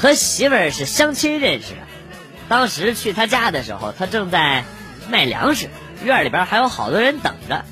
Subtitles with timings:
[0.00, 1.80] 和媳妇儿是相亲认识的。
[2.48, 4.64] 当时去他家的时候，他正在
[5.08, 5.68] 卖粮食，
[6.02, 7.64] 院里边还有好多人等着，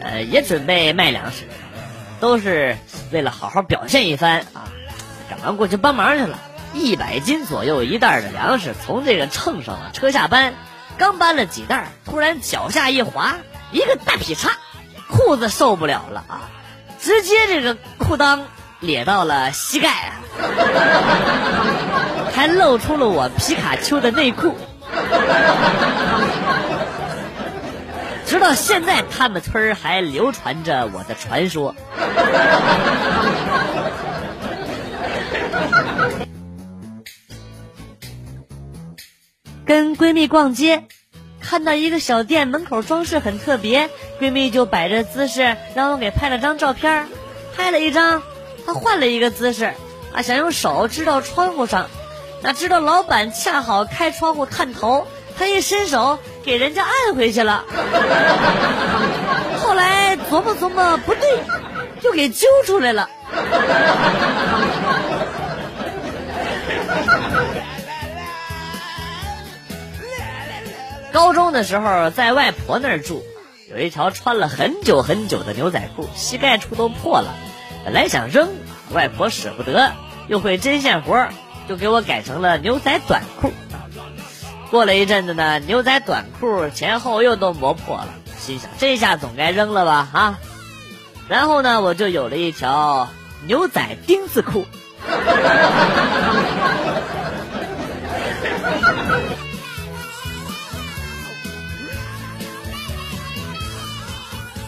[0.00, 1.44] 呃，也准备卖粮食，
[2.18, 2.76] 都是
[3.12, 4.68] 为了好好表现一番啊。
[5.30, 6.40] 赶忙过去帮忙去了，
[6.74, 10.54] 一百斤左右一袋的粮食从这个秤上了车下搬，
[10.98, 13.36] 刚搬了几袋，突然脚下一滑，
[13.70, 14.58] 一个大劈叉，
[15.08, 16.50] 裤子受不了了啊，
[17.00, 18.42] 直接这个裤裆
[18.80, 20.20] 咧到了膝盖啊，
[22.34, 24.54] 还露出了我皮卡丘的内裤。
[28.26, 31.74] 直到现在，他们村还流传着我的传说。
[39.66, 40.84] 跟闺蜜逛街，
[41.40, 47.06] 看到一个小店门口装饰很特别，闺蜜就摆着姿势让我给拍了张照片。
[47.56, 48.22] 拍了一张，
[48.66, 49.74] 他换了一个姿势，
[50.12, 51.88] 啊，想用手支到窗户上，
[52.42, 55.06] 哪知道老板恰好开窗户探头，
[55.38, 57.64] 他一伸手给人家按回去了。
[59.62, 61.42] 后来琢磨琢磨不对，
[62.00, 63.10] 就给揪出来了。
[71.12, 73.24] 高中的时候在外婆那儿住，
[73.68, 77.34] 有一条穿了很久很久的牛仔裤，膝盖处都破了。
[77.84, 78.48] 本来想扔，
[78.92, 79.92] 外婆舍不得，
[80.28, 81.28] 又会针线活，
[81.68, 83.52] 就给我改成了牛仔短裤。
[84.70, 90.38] 过了一阵子呢，牛仔短裤前后又都磨破了，心想这下总该扔了吧啊！
[91.28, 93.08] 然后呢，我就有了一条
[93.46, 94.66] 牛仔丁字裤。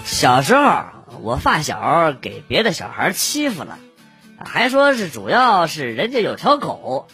[0.04, 0.84] 小时候，
[1.22, 3.78] 我发小给别的小孩欺负了，
[4.44, 7.06] 还说是主要是人家有条狗，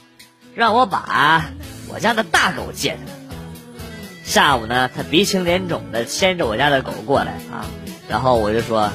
[0.54, 1.44] 让我把
[1.88, 3.00] 我家的大狗借他。
[4.24, 7.66] 下午呢，他鼻青脸肿的牵着我家的狗过来啊，
[8.08, 8.90] 然后我就说：“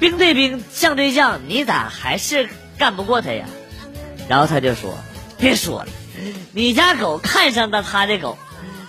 [0.00, 2.48] 兵对兵，将对将，你咋还是
[2.78, 3.44] 干不过他呀？”
[4.26, 4.96] 然后他就说
[5.38, 5.88] ：“别说了，
[6.52, 8.38] 你家狗看上的他的狗。”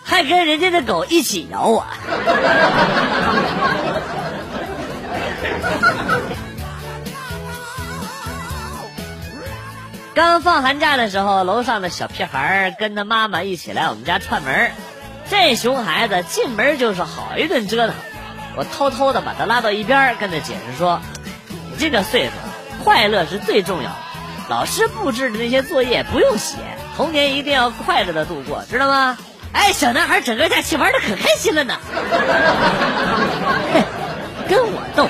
[0.06, 1.86] 还跟人家的狗一起咬我。
[10.26, 14.72] 刚放寒假的时候，楼上的小屁孩跟他妈妈一起来我们家串门。
[15.30, 17.96] 这熊孩子进门就是好一顿折腾。
[18.56, 21.02] 我偷偷的把他拉到一边，跟他解释说
[21.70, 22.32] ：“你这个岁数，
[22.86, 23.96] 快乐是最重要的。
[24.48, 26.56] 老师布置的那些作业不用写，
[26.96, 29.18] 童年一定要快乐的度过，知道吗？”
[29.52, 31.78] 哎，小男孩整个假期玩的可开心了呢。
[34.48, 35.10] 跟我斗，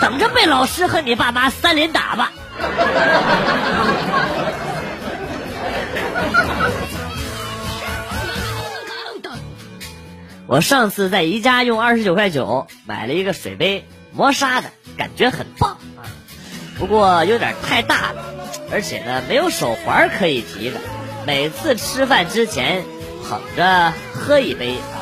[0.00, 2.30] 等着被老师和你爸妈三连打吧。
[10.46, 16.06] 我上次在宜家用二十九块九买了一个水杯，磨砂的，感觉很棒啊。
[16.78, 18.24] 不过有点太大了，
[18.70, 20.78] 而且呢没有手环可以提的，
[21.26, 22.84] 每次吃饭之前。
[23.26, 25.00] 捧着喝一杯啊，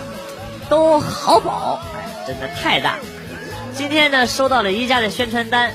[0.70, 2.98] 都好饱，哎，真的太大。
[3.74, 5.72] 今天呢，收到了宜家的宣传单，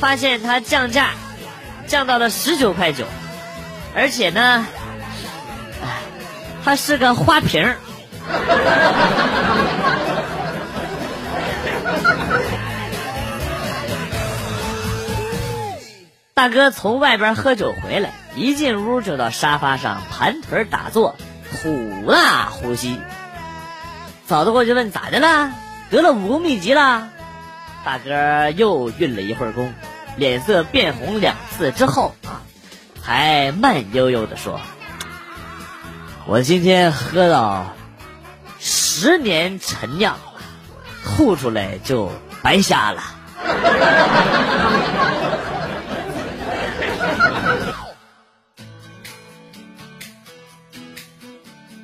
[0.00, 1.10] 发现它降价，
[1.86, 3.04] 降到了十九块九，
[3.94, 4.66] 而且呢，
[6.64, 7.72] 它是个花瓶。
[16.32, 21.14] 大哥从外边喝酒回来，一进屋就到沙发上盘腿打坐。
[21.62, 22.98] 呼啦呼吸，
[24.26, 25.52] 嫂子过去问咋的了？
[25.90, 27.10] 得了武功秘籍了？
[27.84, 29.74] 大哥又运了一会儿功，
[30.16, 32.42] 脸色变红两次之后啊，
[33.02, 34.60] 还慢悠悠的说
[36.26, 37.74] ：“我今天喝到
[38.58, 40.18] 十年陈酿，
[41.04, 42.12] 吐出来就
[42.42, 43.02] 白瞎了。”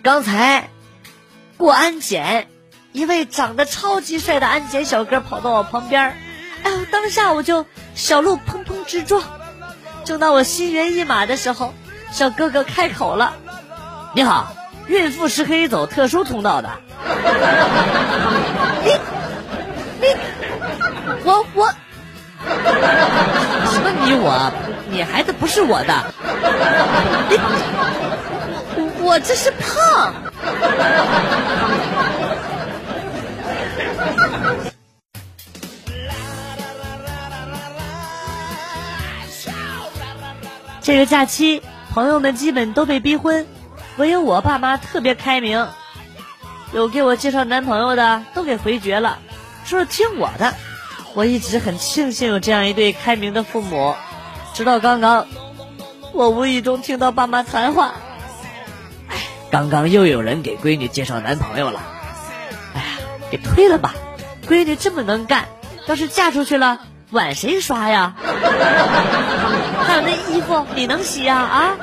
[0.03, 0.69] 刚才
[1.57, 2.49] 过安检，
[2.93, 6.17] 一位长得超级帅的安检小哥跑到我旁边，
[6.63, 9.23] 哎呦，当下我就小鹿砰砰直撞。
[10.05, 11.75] 正当我心猿意马的时候，
[12.13, 13.35] 小哥哥开口了
[14.15, 14.53] ：“你好，
[14.87, 16.71] 孕妇是可以走特殊通道的。
[18.85, 18.93] ”你
[20.01, 20.15] 你
[21.25, 21.73] 我我
[23.73, 24.53] 什么你我？
[24.89, 26.05] 你孩子不是我的。
[27.31, 27.41] 你。
[29.01, 30.13] 我这是胖。
[40.87, 43.45] 这个假期朋友们基本都被逼婚，
[43.97, 45.67] 唯有我爸妈特别开明，
[46.73, 49.19] 有给我介绍男朋友的都给回绝了，
[49.65, 50.55] 说是听我的。
[51.15, 53.97] 我一直很庆幸有这样一对开明的父母，
[54.55, 55.27] 直到刚刚，
[56.13, 57.95] 我无意中听到爸妈谈话。
[59.09, 59.17] 哎，
[59.51, 61.81] 刚刚又有人给闺女介绍男朋友了，
[62.75, 62.87] 哎呀，
[63.29, 63.93] 给推了吧，
[64.47, 65.49] 闺女这么能干，
[65.89, 66.79] 要是嫁出去了。
[67.11, 68.15] 碗谁刷呀？
[69.87, 71.37] 还有那衣服你能洗呀？
[71.37, 71.77] 啊？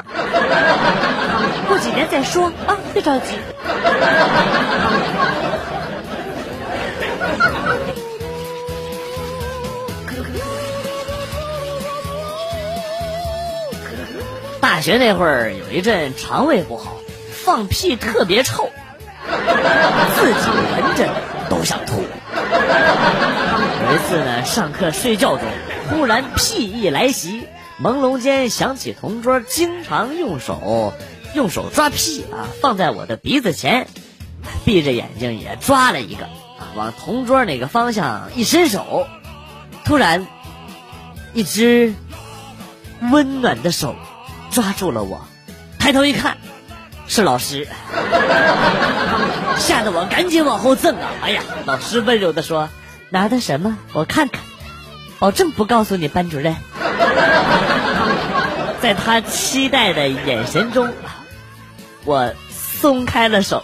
[1.67, 3.37] 过几年再说啊，别着急。
[14.59, 16.97] 大学那会儿有一阵肠胃不好，
[17.31, 18.69] 放屁特别臭，
[20.15, 21.07] 自己闻着
[21.49, 22.03] 都想吐。
[23.83, 25.45] 有一次呢，上课睡觉中，
[25.89, 27.47] 忽然屁意来袭，
[27.81, 30.93] 朦胧间想起同桌经常用手
[31.35, 33.87] 用手抓屁啊，放在我的鼻子前，
[34.63, 39.05] 闭着眼睛也抓了一个啊，往同桌那个方向一伸手，
[39.83, 40.27] 突然，
[41.33, 41.93] 一只
[43.11, 43.97] 温暖的手
[44.49, 45.25] 抓住了我，
[45.77, 46.37] 抬头一看，
[47.05, 47.67] 是老师，
[49.59, 51.11] 吓得我赶紧往后蹭啊！
[51.21, 52.69] 哎呀，老师温柔的说。
[53.13, 53.77] 拿的什么？
[53.93, 54.41] 我看看，
[55.19, 56.55] 保证不告诉你班主任。
[58.81, 60.91] 在他期待的眼神中，
[62.05, 63.63] 我松开了手。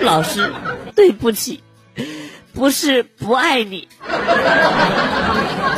[0.00, 0.52] 老师，
[0.94, 1.64] 对不起，
[2.52, 3.88] 不是不爱你，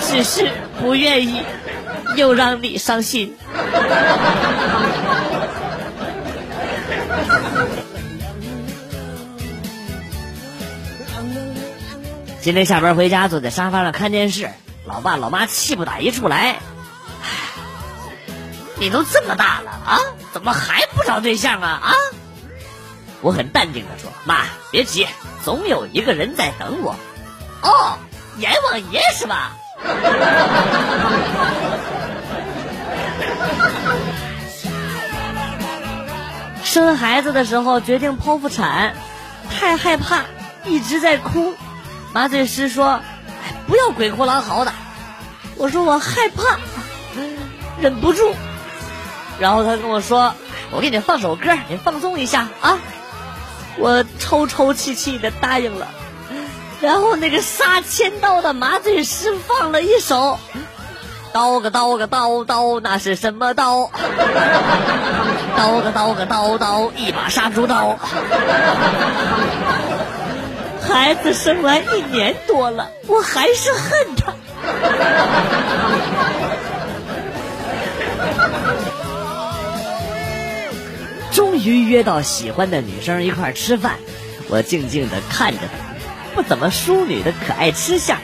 [0.01, 0.51] 只是
[0.81, 1.43] 不愿意
[2.17, 3.37] 又让你伤心。
[12.47, 14.53] 今天下班回家，坐在沙发上看电视，
[14.85, 16.61] 老爸老妈气不打一处来。
[18.77, 19.99] 你都这么大了啊，
[20.33, 21.81] 怎么还不找对象啊？
[21.83, 21.91] 啊！
[23.21, 25.09] 我很淡定的说：“妈，别急，
[25.43, 26.95] 总有一个人在等我。”
[27.63, 27.99] 哦，
[28.39, 29.57] 阎王爷是吧？
[36.63, 38.95] 生孩子的时候决定剖腹产，
[39.51, 40.21] 太害怕，
[40.65, 41.57] 一直在哭。
[42.17, 43.03] 麻醉师说
[43.45, 44.73] ：“哎，不要鬼哭狼嚎的。”
[45.59, 46.57] 我说：“我害怕，
[47.79, 48.35] 忍不住。”
[49.39, 50.33] 然后他跟我说
[50.73, 52.79] ：“我给你放首歌，你放松一下啊。”
[53.77, 55.89] 我抽抽泣泣的答应了。
[56.81, 60.39] 然后那个杀千刀的麻醉师放了一首
[61.35, 63.91] ：“刀个刀个刀刀，那是什么刀？
[65.55, 67.99] 刀个刀个刀刀，一把杀猪刀。”
[70.89, 74.33] 孩子生完一年多了，我还是恨他。
[81.33, 83.97] 终于约到喜欢的女生一块吃饭，
[84.49, 85.69] 我静静的看着她，
[86.35, 88.17] 不怎么淑女的可爱吃相。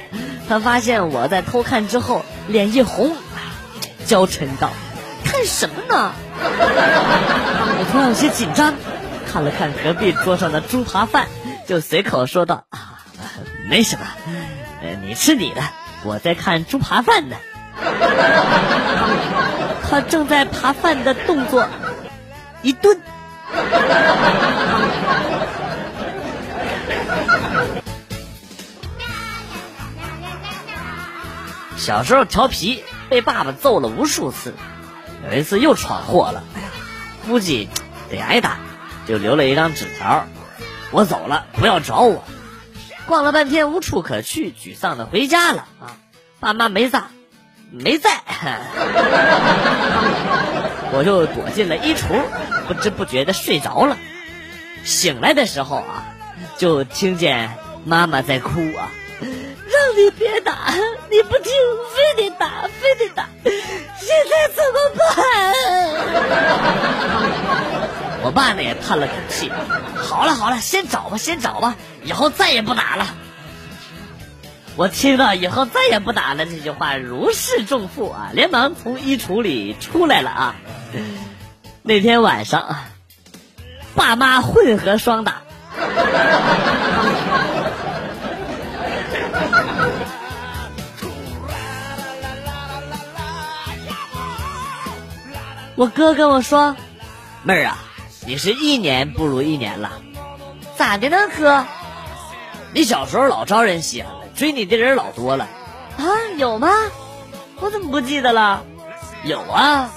[0.49, 3.15] 她发现我在偷看之后，脸一红，
[4.07, 4.71] 娇嗔道
[5.25, 8.73] ：“看什么呢？” 我突然有些紧张，
[9.31, 11.27] 看了看隔壁桌上的猪扒饭。
[11.73, 13.00] 就随口说道：“啊，
[13.67, 14.05] 没什么，
[14.83, 15.62] 呃，你吃你的，
[16.05, 17.37] 我在看猪扒饭呢。”
[19.88, 21.67] 他正在扒饭的动作
[22.61, 23.00] 一顿。
[31.79, 34.52] 小时候调皮，被爸爸揍了无数次，
[35.31, 36.69] 有一次又闯祸了，哎呀，
[37.26, 37.71] 估计
[38.11, 38.59] 得挨打，
[39.09, 40.26] 就留了一张纸条。
[40.93, 42.23] 我走了，不要找我。
[43.07, 45.97] 逛了半天无处可去，沮丧的回家了啊！
[46.39, 47.03] 爸妈没在，
[47.71, 48.21] 没在，
[50.93, 52.23] 我就躲进了衣橱，
[52.69, 53.97] 不知不觉的睡着了。
[54.85, 56.05] 醒来的时候啊，
[56.59, 60.75] 就听见妈妈在哭啊，让你别打，
[61.11, 61.53] 你不听，
[61.95, 63.53] 非得打，非得打，现
[64.31, 65.11] 在怎么办？
[68.25, 69.50] 我爸呢也叹了口气，
[69.97, 71.75] 好了好了，先找吧先找吧，
[72.05, 73.07] 以后再也不打了。
[74.76, 80.55] 我听到以后再也不打了这句话，如释重负啊，连忙从衣橱里出来了啊。
[81.83, 82.76] 那天晚上，
[83.97, 85.43] 爸妈混合双打。
[95.75, 96.76] 我哥跟我说，
[97.43, 97.79] 妹儿啊。
[98.25, 99.91] 你是一年不如一年了，
[100.76, 101.64] 咋的呢，哥？
[102.73, 105.49] 你小时候老招人稀罕了，追你的人老多了，
[105.99, 106.71] 啊，有吗？
[107.61, 108.62] 我怎么不记得了？
[109.25, 109.91] 有啊，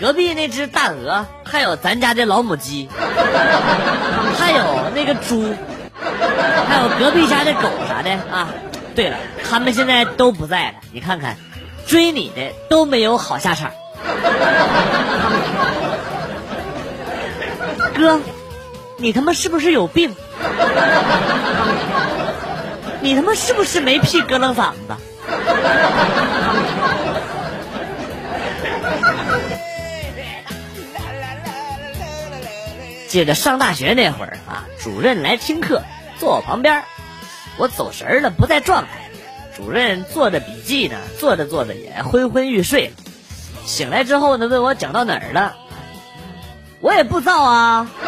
[0.00, 2.88] 隔壁那只大鹅，还有咱家的老母鸡，
[4.36, 5.54] 还有那个猪，
[6.66, 8.48] 还有隔壁家的狗啥的啊。
[8.96, 9.16] 对了，
[9.48, 11.36] 他们现在都不在了，你看看，
[11.86, 13.70] 追你的都没有好下场。
[17.98, 18.20] 哥，
[18.96, 20.14] 你他妈是不是有病？
[23.00, 24.96] 你他妈是不是没屁搁楞嗓子？
[33.08, 35.82] 记得上大学那会儿啊，主任来听课，
[36.18, 36.84] 坐我旁边，
[37.56, 39.10] 我走神了，不在状态。
[39.56, 42.92] 主任做着笔记呢，做着做着也昏昏欲睡。
[43.64, 45.56] 醒来之后呢，问我讲到哪儿了，
[46.80, 47.88] 我也不知道啊。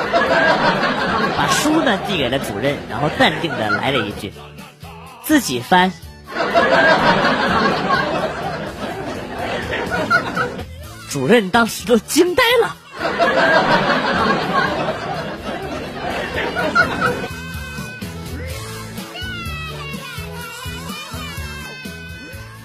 [1.36, 4.32] 把书呢递给了主任，然后淡定的来了一句
[5.24, 5.92] ：“自己翻。
[11.10, 12.76] ”主任当时都惊呆了。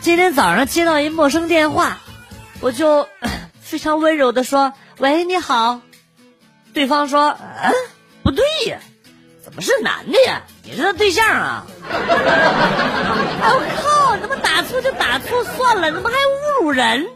[0.01, 1.97] 今天早上接到一陌生电话，
[2.59, 3.07] 我就
[3.59, 5.79] 非常温柔的说：“喂，你好。”
[6.75, 7.29] 对方说
[7.63, 7.73] ：“嗯，
[8.21, 8.77] 不对呀，
[9.41, 10.43] 怎么是男的呀？
[10.61, 14.17] 你是他对象啊？”哎我靠！
[14.17, 17.07] 怎么打错就打错算了，怎么还侮辱人？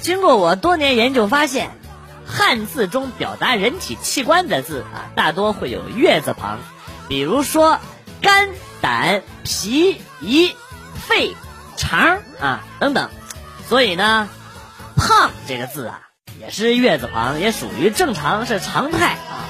[0.00, 1.70] 经过我多年研究发现，
[2.26, 6.58] 汉字中表达人体器官的字啊，大多会有月字旁，
[7.08, 7.78] 比如说
[8.20, 8.48] 肝、
[8.80, 10.52] 胆、脾、胰、
[11.06, 11.36] 肺、
[11.76, 13.10] 肠啊等等。
[13.68, 14.28] 所以呢，
[14.96, 16.00] 胖这个字啊，
[16.40, 19.44] 也是月字旁，也属于正常，是常态啊。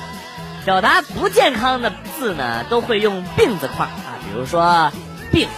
[0.65, 4.91] 表达不健康的字呢，都会用病字框啊，比如说
[5.31, 5.49] 病，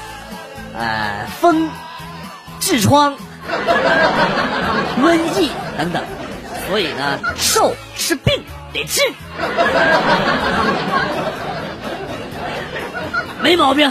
[0.74, 1.70] 呃，风，
[2.60, 3.16] 痔疮。
[5.00, 6.04] 瘟疫等等，
[6.68, 9.00] 所以呢，瘦是病得治，
[13.40, 13.90] 没毛病。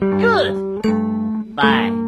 [0.00, 2.05] Good，bye。